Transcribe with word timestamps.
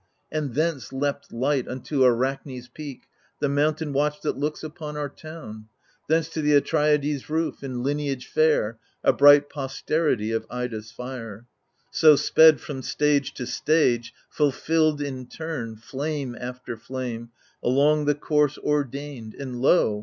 And 0.31 0.55
thence 0.55 0.91
leapt 0.91 1.31
light 1.31 1.67
unto 1.67 2.03
Arachne's 2.03 2.67
peak. 2.67 3.03
The 3.39 3.47
mountain 3.47 3.93
watch 3.93 4.19
that 4.21 4.35
looks 4.35 4.63
upon 4.63 4.97
our 4.97 5.07
town. 5.09 5.67
Thence 6.09 6.27
to 6.29 6.41
th' 6.41 6.55
Atrides' 6.63 7.29
roof— 7.29 7.63
in 7.63 7.83
lineage 7.83 8.25
fair, 8.25 8.79
A 9.03 9.13
bright 9.13 9.47
posterity 9.47 10.31
of 10.31 10.47
Ida's 10.49 10.91
fire. 10.91 11.45
So 11.91 12.15
sped 12.15 12.59
from 12.59 12.81
stage 12.81 13.35
to 13.35 13.45
stage, 13.45 14.11
fulfilled 14.27 15.03
in 15.03 15.27
turn, 15.27 15.75
Flame 15.75 16.35
after 16.39 16.75
flame, 16.77 17.29
along 17.61 18.05
the 18.05 18.15
course 18.15 18.57
ordained. 18.57 19.35
And 19.35 19.61
lo 19.61 19.99